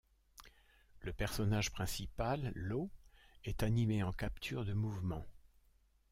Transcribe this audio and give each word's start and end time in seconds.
Le 1.01 1.13
personnage 1.13 1.69
principal, 1.71 2.51
Lau 2.55 2.89
est 3.43 3.61
animé 3.61 4.01
en 4.01 4.11
capture 4.11 4.65
de 4.65 4.73
mouvement. 4.73 5.27